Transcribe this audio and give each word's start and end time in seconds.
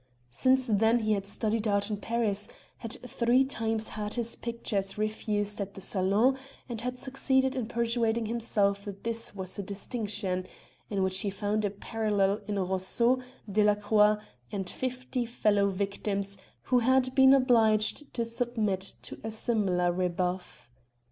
Since 0.31 0.65
then 0.65 1.01
he 1.01 1.11
had 1.13 1.27
studied 1.27 1.67
art 1.67 1.91
in 1.91 1.97
Paris, 1.97 2.49
had 2.79 2.93
three 3.05 3.43
times 3.45 3.89
had 3.89 4.15
his 4.15 4.35
pictures 4.35 4.97
refused 4.97 5.61
at 5.61 5.75
the 5.75 5.79
salon 5.81 6.39
and 6.67 6.81
had 6.81 6.97
succeeded 6.97 7.55
in 7.55 7.67
persuading 7.67 8.25
himself 8.25 8.85
that 8.85 9.03
this 9.03 9.35
was 9.35 9.59
a 9.59 9.61
distinction 9.61 10.47
in 10.89 11.03
which 11.03 11.19
he 11.19 11.29
found 11.29 11.65
a 11.65 11.69
parallel 11.69 12.41
in 12.47 12.57
Rousseau, 12.57 13.21
Delacroix 13.47 14.17
and 14.51 14.67
fifty 14.67 15.23
fellow 15.23 15.69
victims 15.69 16.35
who 16.63 16.79
had 16.79 17.13
been 17.13 17.35
obliged 17.35 18.11
to 18.15 18.25
submit 18.25 18.81
to 19.03 19.19
a 19.23 19.29
similar 19.29 19.91
rebuff. 19.91 20.67